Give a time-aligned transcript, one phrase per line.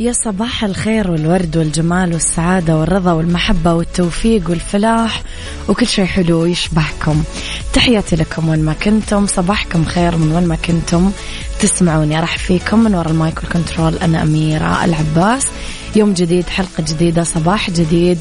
[0.00, 5.22] يا صباح الخير والورد والجمال والسعادة والرضا والمحبة والتوفيق والفلاح
[5.68, 7.22] وكل شيء حلو يشبهكم.
[7.72, 9.26] تحياتي لكم وين ما كنتم.
[9.26, 11.10] صباحكم خير من وين ما كنتم.
[11.60, 13.96] تسمعوني راح فيكم من وراء ال mic وال control.
[13.96, 15.46] أنا أميرة العباس.
[15.96, 18.18] يوم جديد حلقة جديدة صباح جديد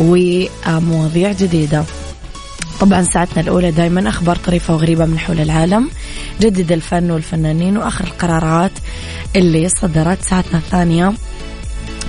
[0.00, 1.84] ومواضيع جديدة.
[2.80, 5.90] طبعا ساعتنا الأولى دايما أخبار طريفة وغريبة من حول العالم.
[6.40, 8.72] جدد الفن والفنانين وآخر القرارات.
[9.36, 11.12] اللي صدرت ساعتنا الثانية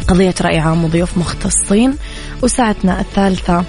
[0.07, 1.95] قضية رأي عام وضيوف مختصين
[2.41, 3.63] وساعتنا الثالثة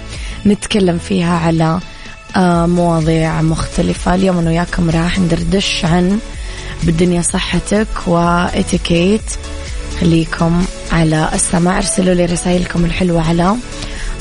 [0.45, 1.79] نتكلم فيها على
[2.35, 4.15] آه، مواضيع مختلفة.
[4.15, 6.19] اليوم أنا وياكم راح ندردش عن
[6.83, 9.21] بالدنيا صحتك واتيكيت
[10.01, 11.77] خليكم على السماع.
[11.77, 13.55] ارسلوا لي رسائلكم الحلوة على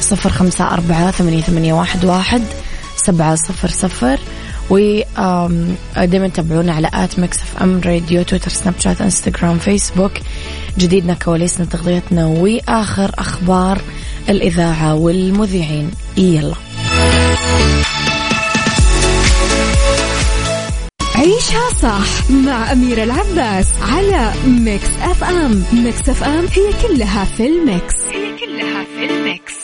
[0.01, 2.43] صفر خمسة أربعة ثمانية, واحد
[2.97, 4.19] سبعة صفر صفر.
[4.71, 10.13] ودائما تابعونا على at Mix FM Radio تويتر سناب شات انستغرام فيسبوك.
[10.79, 13.81] جديدنا كواليسنا تغطيتنا واخر أخبار
[14.29, 15.91] الإذاعة والمذيعين.
[16.17, 16.55] يلا.
[21.15, 25.65] عيشها صح مع أميرة العباس على Mix FM.
[25.73, 27.95] Mix FM هي كلها في ال mix.
[28.13, 29.60] هي كلها في الميكس.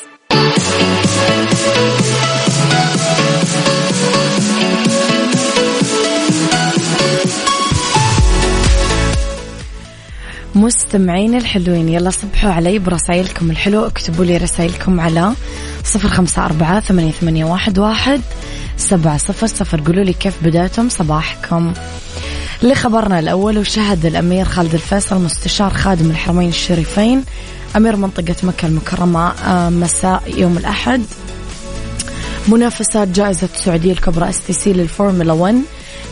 [10.56, 15.32] مستمعين الحلوين يلا صبحوا علي برسائلكم الحلوة اكتبوا لي رسائلكم على
[15.84, 18.20] صفر خمسة أربعة ثمانية, ثمانية واحد, واحد
[18.76, 19.80] سبعة صفر صفر.
[19.80, 21.72] قولوا لي كيف بدأتم صباحكم.
[22.62, 27.24] لخبرنا الأول وشهد الأمير خالد الفيصل مستشار خادم الحرمين الشريفين.
[27.76, 31.02] أمير منطقة مكة المكرمة آه، مساء يوم الأحد.
[32.48, 35.62] منافسات جائزة السعودية الكبرى STC للفورمولا 1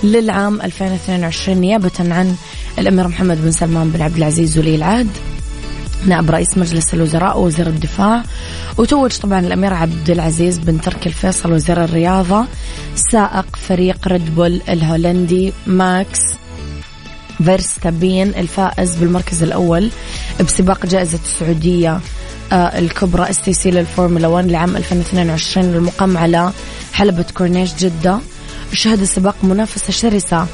[0.02, 2.36] للعام 2022 نيابة عن
[2.78, 5.08] الأمير محمد بن سلمان بن عبد العزيز ولي العهد
[6.06, 8.22] نائب رئيس مجلس الوزراء ووزير الدفاع
[8.78, 12.46] وتوج طبعا الأمير عبد العزيز بن تركي الفيصل وزير الرياضة
[13.10, 16.20] سائق فريق ريد بول الهولندي ماكس
[17.44, 19.90] فيرستابين الفائز بالمركز الأول
[20.40, 22.00] بسباق جائزة السعودية
[22.52, 26.52] آه، الكبرى STC للفورمولا 1 لعام 2022 المقام على
[26.92, 28.18] حلبة كورنيش جدة.
[28.72, 30.46] شهد السباق منافسة شرسة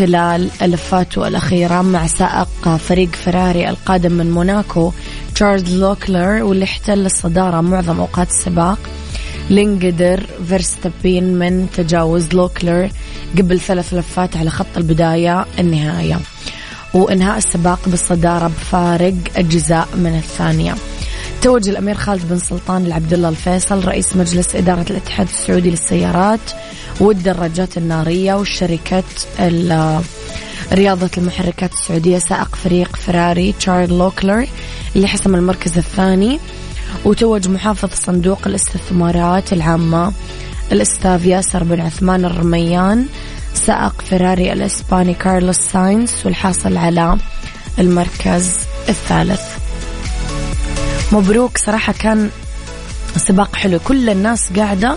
[0.00, 4.92] خلال لفاته الأخيرة مع سائق فريق فراري القادم من موناكو
[5.34, 8.78] تشارلز لوكلر واللي احتل الصدارة معظم أوقات السباق.
[9.50, 12.90] لين قدر فيرستابين من تجاوز لوكلر
[13.38, 16.18] قبل ثلاث لفات على خط البداية النهاية
[16.94, 20.74] وإنهاء السباق بالصدارة بفارق أجزاء من الثانية.
[21.42, 26.40] توج الأمير خالد بن سلطان العبد الله الفيصل رئيس مجلس إدارة الاتحاد السعودي للسيارات.
[27.00, 29.02] والدراجات النارية وشركة
[30.72, 34.46] رياضة المحركات السعودية سائق فريق فراري تشارل لوكلر
[34.96, 36.40] اللي حسم المركز الثاني
[37.04, 40.12] وتوج محافظ صندوق الاستثمارات العامة
[40.72, 43.06] الأستاذ ياسر بن عثمان الرميان
[43.54, 47.18] سائق فراري الإسباني كارلوس ساينس والحاصل على
[47.78, 48.50] المركز
[48.88, 49.42] الثالث.
[51.12, 51.58] مبروك.
[51.58, 52.30] صراحة كان
[53.16, 53.78] سباق حلو.
[53.78, 54.96] كل الناس قاعدة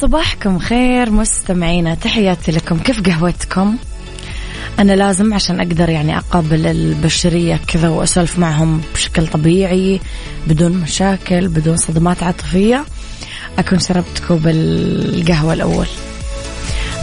[0.00, 2.78] صباحكم خير مستمعينا تحياتي لكم.
[2.78, 3.76] كيف قهوتكم؟
[4.78, 10.00] أنا لازم عشان أقدر يعني أقابل البشرية كذا وأسولف معهم بشكل طبيعي
[10.46, 12.84] بدون مشاكل بدون صدمات عاطفية
[13.58, 15.86] أكون شربت كوب القهوة الأول.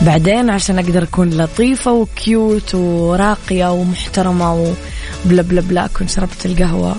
[0.02, 6.96] بعدين عشان أقدر أكون لطيفة وكيوت وراقية ومحترمة وبلا بلا بلا أكون شربت القهوة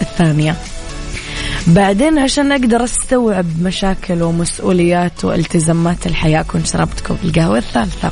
[0.00, 0.56] الثانية.
[1.66, 8.10] بعدين عشان أقدر أستوعب مشاكل ومسؤوليات والتزامات الحياة أكون شربت كوب القهوة الثالثة.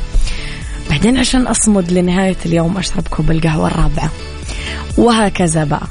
[0.91, 4.11] بعدين عشان أصمد لنهاية اليوم أشرب كوب القهوة الرابعة.
[4.99, 5.87] وهكذا بقى.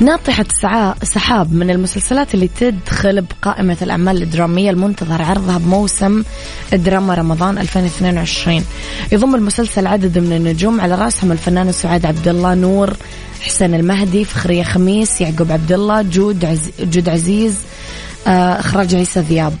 [0.00, 0.44] ناطحة
[1.02, 6.24] سحاب من المسلسلات اللي تدخل بقائمة الأعمال الدرامية المنتظر عرضها بموسم
[6.72, 8.64] دراما رمضان 2022
[9.12, 12.96] يضم المسلسل عدد من النجوم على رأسهم الفنان سعاد عبد الله نور
[13.40, 17.54] حسين المهدي فخرية خميس يعقوب عبد الله جود عز جود عزيز
[18.26, 19.52] آه، إخراج عيسى ذياب.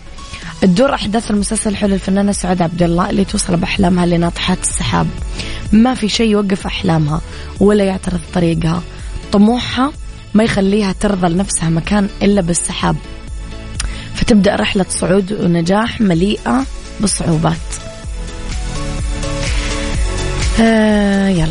[0.60, 5.06] تدور أحداث المسلسل حول الفنانة سعاد عبد الله اللي توصل بأحلامها لناطحات السحاب
[5.72, 7.20] ما في شيء يوقف أحلامها
[7.60, 8.82] ولا يعترض طريقها.
[9.32, 9.92] طموحها
[10.34, 12.96] ما يخليها ترضى لنفسها مكان إلا بالسحاب.
[14.14, 16.66] فتبدأ رحلة صعود ونجاح مليئة
[17.00, 17.54] بالصعوبات.
[20.60, 21.48] آه يلا.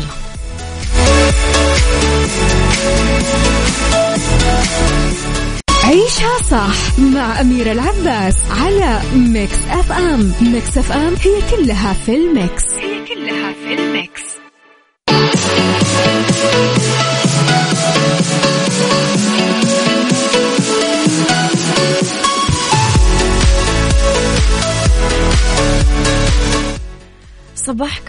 [5.84, 10.32] عيشها صح مع أميرة العباس على Mix FM.
[10.40, 12.64] Mix FM هي كلها في ال Mix.
[12.80, 14.22] هي كلها في ال Mix.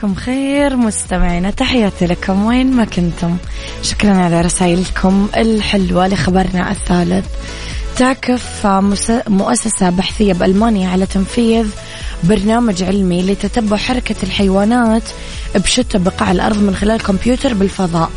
[0.06, 3.38] صباحكم خير مستمعينا تحياتي لكم وين ما كنتم.
[3.81, 7.25] شكرا على رسائلكم الحلوة لخبرنا الثالث.
[7.98, 8.68] تعكف
[9.28, 11.66] مؤسسة بحثية بألمانيا على تنفيذ
[12.24, 15.04] برنامج علمي لتتبع حركة الحيوانات
[15.56, 18.12] بشتى بقاع الأرض من خلال كمبيوتر بالفضاء.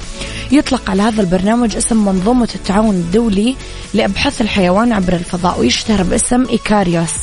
[0.52, 3.56] يطلق على هذا البرنامج اسم منظومة التعاون الدولي
[3.94, 7.14] لأبحاث الحيوان عبر الفضاء ويشتهر باسم إيكاريوس.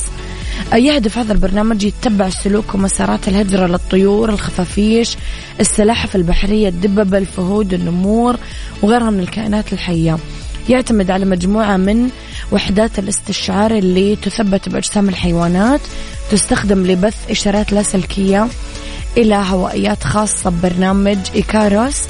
[0.74, 5.16] يهدف هذا البرنامج يتبع سلوك ومسارات الهجرة للطيور الخفافيش
[5.60, 8.36] السلاحف البحرية الدببة الفهود النمور
[8.82, 10.18] وغيرها من الكائنات الحية.
[10.68, 12.08] يعتمد على مجموعة من
[12.52, 15.80] وحدات الاستشعار اللي تثبت بأجسام الحيوانات
[16.30, 18.48] تستخدم لبث إشارات لاسلكية
[19.16, 22.02] إلى هوائيات خاصة ببرنامج إيكاروس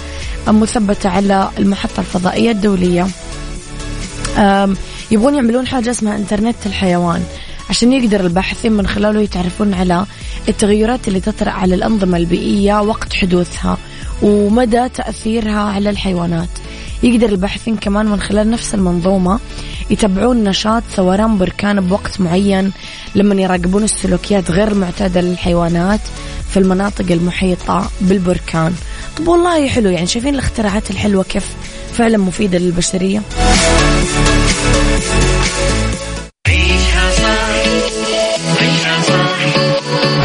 [0.49, 3.07] مثبتة على المحطة الفضائية الدولية.
[5.11, 7.23] يبغون يعملون حاجة اسمها إنترنت الحيوان.
[7.71, 10.07] عشان يقدر الباحثين من خلاله يتعرفون على
[10.49, 13.79] التغيرات اللي تطرأ على الأنظمة البيئية وقت حدوثها
[14.23, 16.49] ومدى تأثيرها على الحيوانات.
[17.03, 19.41] يقدر الباحثين كمان من خلال نفس المنظومة
[19.91, 22.73] يتابعون نشاط ثوران بركان بوقت معين
[23.15, 26.01] لما يراقبون السلوكيات غير المعتادة للحيوانات
[26.51, 28.75] في المناطق المحيطة بالبركان.
[29.19, 31.47] طب والله حلو يعني شايفين الاختراعات الحلوة كيف
[31.93, 33.23] فعلا مفيدة للبشرية؟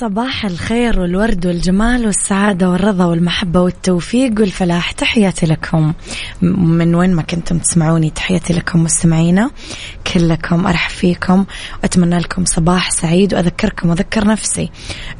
[0.00, 4.92] صباح الخير والورد والجمال والسعادة والرضا والمحبة والتوفيق والفلاح.
[4.92, 5.92] تحياتي لكم.
[6.42, 9.50] من وين ما كنتم تسمعوني تحياتي لكم مستمعينا
[10.14, 10.66] كلكم.
[10.66, 11.44] أرحب فيكم.
[11.82, 14.70] وأتمنى لكم صباح سعيد وأذكركم وأذكر نفسي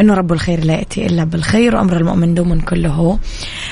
[0.00, 3.18] أنه رب الخير لا يأتي إلا بالخير وأمر المؤمن دوما كله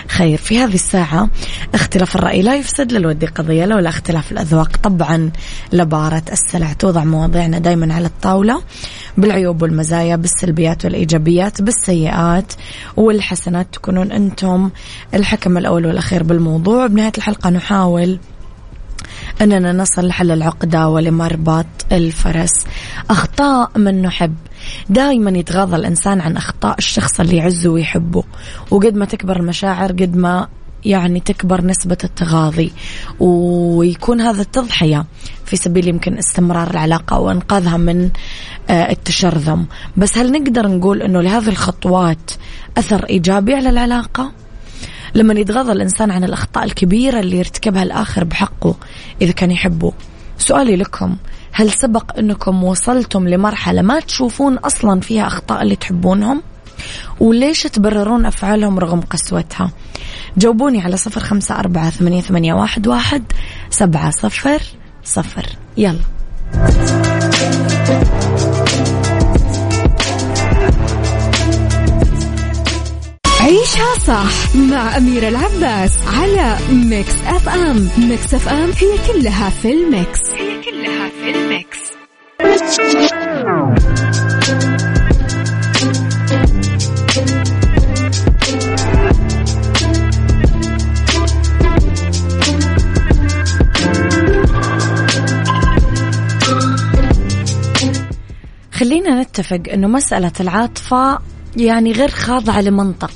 [0.09, 0.39] خير.
[0.39, 1.31] في هذه الساعة
[1.75, 5.31] اختلاف الرأي لا يفسد للود قضية لولا اختلاف الأذواق طبعا
[5.73, 6.73] لبارة السلع.
[6.73, 8.63] توضع مواضيعنا دايما على الطاولة
[9.17, 12.53] بالعيوب والمزايا بالسلبيات السلبيات والإيجابيات بالسيئات
[12.97, 14.71] والحسنات تكونون أنتم
[15.15, 16.87] الحكم الأول والأخير بالموضوع.
[16.87, 18.19] بنهاية الحلقة نحاول
[19.41, 22.67] أننا نصل لحل العقدة ولمربط الفرس.
[23.11, 24.35] أخطاء من نحب.
[24.89, 28.25] دائما يتغاضى الإنسان عن أخطاء الشخص اللي يعزه ويحبه.
[28.71, 30.49] وقد ما تكبر المشاعر قد ما
[30.85, 32.73] يعني تكبر نسبة التغاضي.
[33.21, 35.05] ويكون هذا التضحية
[35.45, 38.11] في سبيل يمكن استمرار العلاقة أو إنقاذها من
[38.71, 39.67] آه، التشرذم.
[39.97, 42.31] بس هل نقدر نقول أنه لهذه الخطوات
[42.79, 44.33] أثر إيجابي على العلاقة؟
[45.15, 48.75] لما يتغاضى الإنسان عن الأخطاء الكبيرة اللي يرتكبها الآخر بحقه
[49.23, 49.93] إذا كان يحبه.
[50.39, 51.17] سؤالي لكم
[51.53, 56.43] هل سبق أنكم وصلتم لمرحلة ما تشوفون أصلا فيها أخطاء اللي تحبونهم؟
[57.21, 59.71] وليش تبررون أفعالهم رغم قسوتها؟
[60.37, 63.23] جاوبوني على صفر خمسة أربعة ثمانية, ثمانية واحد, واحد
[63.71, 64.63] سبعة صفر
[65.05, 65.47] صفر.
[65.77, 65.99] يلا.
[73.41, 77.89] عيشها صح مع أميرة العباس على Mix FM.
[77.99, 80.21] Mix FM هي كلها في ال Mix.
[80.31, 81.79] هي كلها في ال Mix.
[99.35, 101.19] نتفق إنه مسألة العاطفة
[101.57, 103.11] يعني غير خاضعة لمنطق.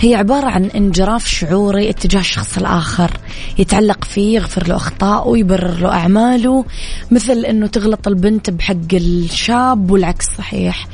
[0.00, 3.10] هي عبارة عن انجراف شعوري اتجاه الشخص الآخر
[3.58, 6.64] يتعلق فيه يغفر له أخطائه يبرر له أعماله
[7.10, 10.86] مثل أنه تغلط البنت بحق الشاب والعكس صحيح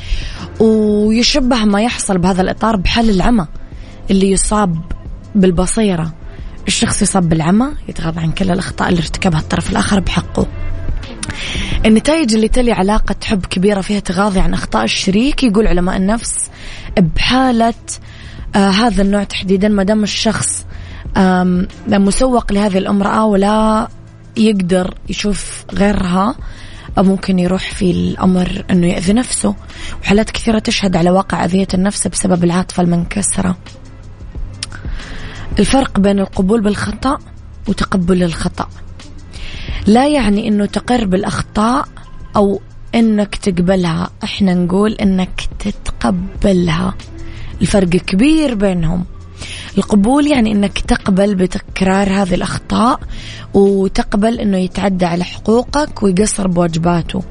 [0.60, 3.46] ويشبه ما يحصل بهذا الإطار بحال العمى
[4.10, 4.78] اللي يصاب
[5.34, 6.12] بالبصيرة.
[6.68, 10.46] الشخص يصاب بالعمى يتغاضى عن كل الأخطاء اللي ارتكبها الطرف الآخر بحقه.
[11.86, 16.50] النتائج اللي تلي علاقة حب كبيرة فيها تغاضي عن أخطاء الشريك يقول علماء النفس
[16.98, 17.74] بحالة
[18.54, 20.66] آه هذا النوع تحديدا ما دام الشخص
[21.88, 23.88] مسوق لهذه الأمرأة ولا
[24.36, 26.34] يقدر يشوف غيرها
[26.98, 29.54] ممكن يروح في الأمر أنه يأذي نفسه.
[30.02, 33.56] وحالات كثيرة تشهد على واقع أذية النفس بسبب العاطفة المنكسرة.
[35.58, 37.18] الفرق بين القبول بالخطأ
[37.68, 38.68] وتقبل الخطأ.
[39.86, 41.88] لا يعني أنه تقر بالأخطاء
[42.36, 42.60] أو
[42.94, 44.10] أنك تقبلها.
[44.24, 46.94] إحنا نقول أنك تتقبلها.
[47.60, 49.04] الفرق كبير بينهم.
[49.78, 53.00] القبول يعني إنك تقبل بتكرار هذه الأخطاء
[53.54, 57.22] وتقبل إنه يتعدى على حقوقك ويقصر بواجباته.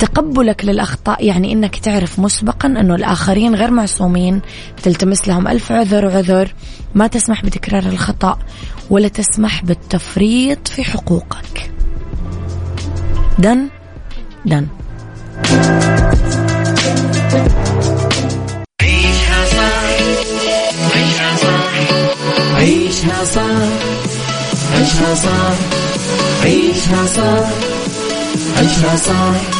[0.00, 4.40] تقبلك للأخطاء يعني إنك تعرف مسبقا إنه الآخرين غير معصومين
[4.82, 6.54] تلتمس لهم ألف عذر وعذر
[6.94, 8.38] ما تسمح بتكرار الخطأ
[8.90, 11.70] ولا تسمح بالتفريط في حقوقك.
[13.38, 13.68] دن
[14.46, 14.66] دن
[18.82, 19.90] عيشها صح
[22.56, 23.52] عيشها صح
[24.74, 25.54] عيشها صح
[26.44, 27.48] عيشها صح
[28.58, 29.59] عيشها صح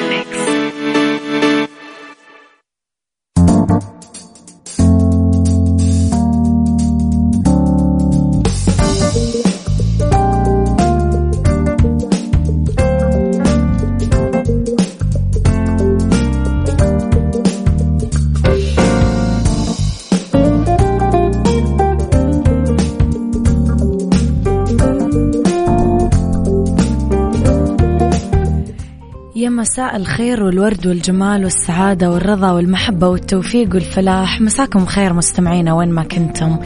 [29.61, 34.41] مساء الخير والورد والجمال والسعادة والرضا والمحبة والتوفيق والفلاح.
[34.41, 36.57] مساكم خير مستمعينا وين ما كنتم.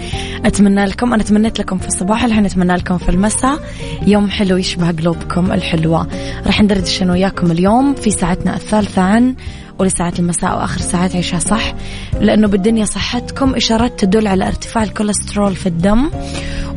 [0.46, 3.60] أتمنى لكم أنا تمنيت لكم في الصباح الحين أتمنى لكم في المساء.
[4.08, 6.08] يوم حلو يشبه قلوبكم الحلوة.
[6.46, 9.36] راح ندردش أنا وياكم اليوم في ساعتنا الثالثة عن
[9.80, 11.74] أولى ساعات المساء وآخر ساعات عيشها صح.
[12.22, 16.10] لأنه بالدنيا صحتكم إشارات تدل على ارتفاع الكوليسترول في الدم.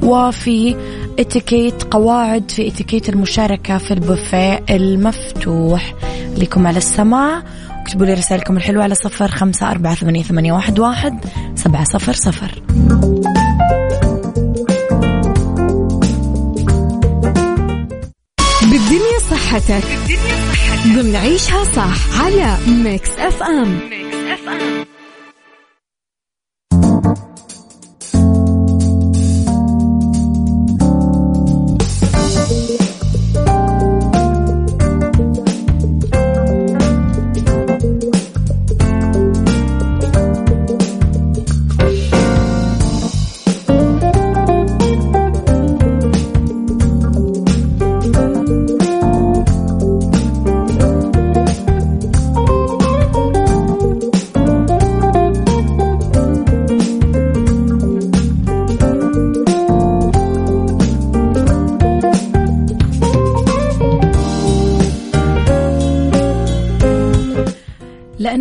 [0.02, 0.76] وفي
[1.18, 5.94] اتيكيت قواعد في اتيكيت المشاركة في البوفيه المفتوح
[6.36, 11.24] لكم على السماع اكتبوا لي رسائلكم الحلوة على صفر خمسة أربعة ثمانية, ثمانية واحد, واحد
[11.54, 12.62] سبعة صفر صفر.
[18.62, 19.84] بالدنيا صحتك.
[20.06, 20.94] بالدنيا صحتك.
[20.94, 23.78] بنعيشها صح على Mix FM.
[23.90, 24.97] Mix FM.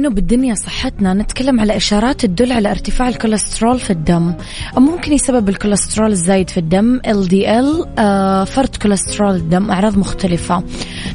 [0.07, 4.33] لأنه بالدنيا صحتنا نتكلم على إشارات تدل على ارتفاع الكوليسترول في الدم.
[4.77, 10.63] ممكن يسبب الكوليسترول الزايد في الدم LDL آه فرط كوليسترول الدم أعراض مختلفة.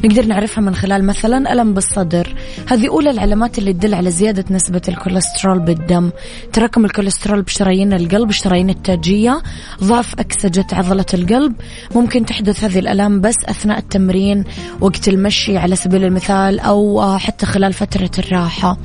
[0.05, 2.35] نقدر نعرفها من خلال مثلا ألم بالصدر.
[2.69, 6.11] هذه أولى العلامات اللي تدل على زيادة نسبة الكوليسترول بالدم.
[6.53, 9.43] تراكم الكوليسترول بشرايين القلب الشرايين التاجية
[9.85, 11.55] ضعف أكسجة عضلة القلب.
[11.95, 14.45] ممكن تحدث هذه الألام بس أثناء التمرين
[14.81, 18.77] وقت المشي على سبيل المثال أو حتى خلال فترة الراحة.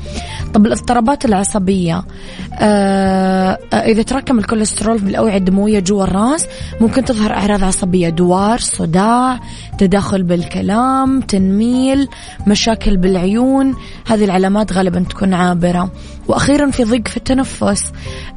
[0.53, 2.03] طب الاضطرابات العصبية.
[2.59, 6.45] آه إذا تراكم الكوليسترول بالأوعية الدموية جوا الراس
[6.81, 9.39] ممكن تظهر أعراض عصبية دوار صداع
[9.77, 12.07] تداخل بالكلام تنميل
[12.47, 13.75] مشاكل بالعيون
[14.07, 15.91] هذه العلامات غالبا تكون عابرة.
[16.27, 17.91] وأخيرا في ضيق في التنفس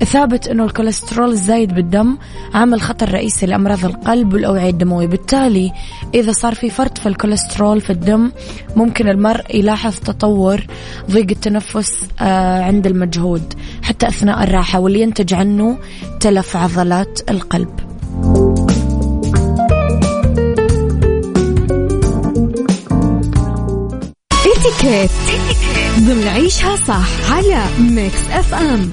[0.05, 2.17] ثابت أنه الكوليسترول الزايد بالدم
[2.55, 5.07] عامل خطر رئيسي لأمراض القلب والأوعية الدموية.
[5.07, 5.73] بالتالي
[6.15, 8.31] إذا صار في فرط في الكوليسترول في الدم
[8.77, 10.67] ممكن المرء يلاحظ تطور
[11.11, 15.79] ضيق التنفس آه، عند المجهود حتى أثناء الراحة واللي ينتج عنه
[16.21, 17.90] تلف عضلات القلب.
[24.71, 25.11] اتيكيت
[25.99, 28.91] ضمن عيشها صح على Mix FM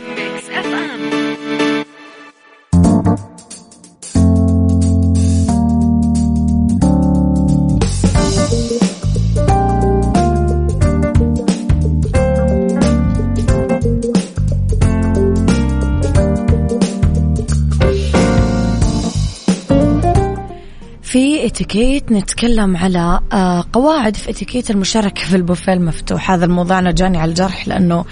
[21.48, 26.32] في اتيكيت نتكلم على آه، قواعد في اتيكيت المشاركة في البوفيه المفتوح.
[26.32, 28.06] هذا الموضوع أنا جاني على الجرح لأنه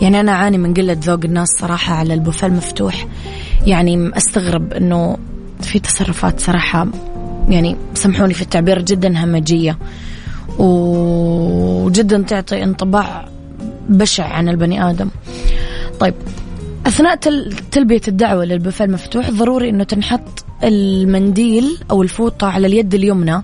[0.00, 3.06] يعني أنا أعاني من قلة ذوق الناس صراحة على البوفيه المفتوح.
[3.66, 5.16] يعني أستغرب أنه
[5.60, 6.86] في تصرفات صراحة
[7.48, 9.78] يعني سامحوني في التعبير جدا همجية
[10.58, 13.28] وجدا تعطي انطباع
[13.88, 15.08] بشع عن البني آدم.
[16.00, 16.14] طيب
[16.86, 17.14] أثناء
[17.70, 23.42] تلبية الدعوة للبوفيه المفتوح ضروري أنه تنحط المنديل أو الفوطة على اليد اليمنى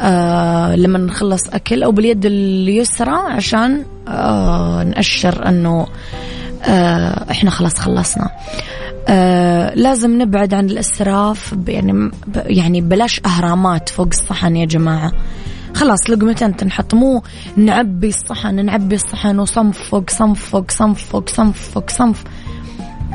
[0.00, 5.86] آه لما نخلص أكل أو باليد اليسرى عشان آه نأشر أنه
[6.64, 8.30] آه إحنا خلاص خلصنا.
[9.08, 15.12] آه لازم نبعد عن الإسراف يعني يعني بلاش أهرامات فوق الصحن يا جماعة.
[15.74, 17.22] خلاص لقمتين تنحط مو
[17.56, 22.24] نعبي الصحن نعبي الصحن وصنف فوق صنف فوق صنف فوق صنف فوق صنف.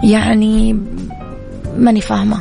[0.03, 0.79] يعني
[1.77, 2.39] ماني فاهمة.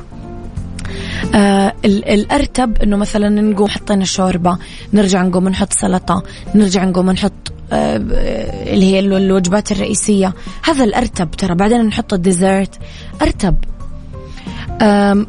[1.34, 4.58] آه الأرتب إنه مثلا نقوم حطينا شوربه
[4.92, 6.22] نرجع نقوم نحط سلطة
[6.54, 7.32] نرجع نقوم نحط
[7.72, 7.96] آه
[8.72, 10.34] اللي هي الوجبات الرئيسية.
[10.64, 12.78] هذا الأرتب ترى بعدين نحط الديزرت.
[13.22, 13.56] أرتب.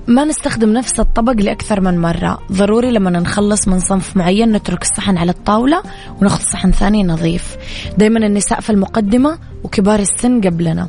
[0.08, 2.40] ما نستخدم نفس الطبق لأكثر من مرة.
[2.52, 5.84] ضروري لما نخلص من صنف معين نترك الصحن على الطاولة
[6.22, 7.58] وناخذ صحن ثاني نظيف.
[7.98, 10.88] دايما النساء في المقدمة وكبار السن قبلنا.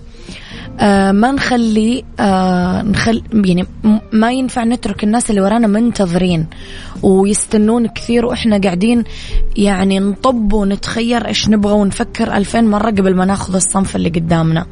[0.81, 3.67] آه ما نخلي آه نخل يعني
[4.13, 6.47] ما ينفع نترك الناس اللي ورانا منتظرين
[7.03, 9.05] ويستنون كثير وإحنا قاعدين
[9.57, 14.67] يعني نطب ونتخير إيش نبغى ونفكر ألفين مرة قبل ما ناخذ الصنف اللي قدامنا.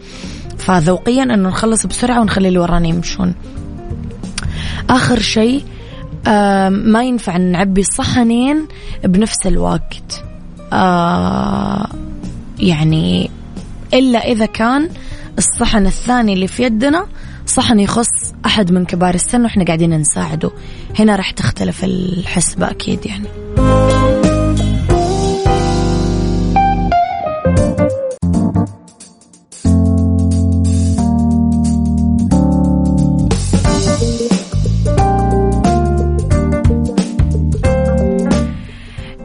[0.59, 3.35] فذوقيا إنه نخلص بسرعة ونخلي اللي ورانا يمشون.
[4.91, 5.65] آخر شيء
[6.27, 8.67] آه ما ينفع نعبي الصحنين
[9.05, 10.25] بنفس الوقت.
[10.73, 11.87] آه
[12.59, 13.31] يعني
[13.95, 14.89] إلا إذا كان
[15.39, 17.07] الصحن الثاني اللي في يدنا
[17.47, 20.51] صحن يخص أحد من كبار السن وإحنا قاعدين نساعده.
[20.99, 23.29] هنا راح تختلف الحسبة أكيد يعني.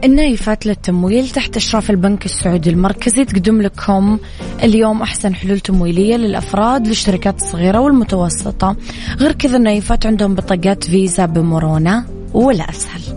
[0.04, 4.18] النايفات للتمويل تحت إشراف البنك السعودي المركزي تقدم لكم
[4.62, 8.76] اليوم أحسن حلول تمويلية للأفراد للشركات الصغيرة والمتوسطة.
[9.18, 13.07] غير كذا النايفات عندهم بطاقات فيزا بمرونة ولا أسهل.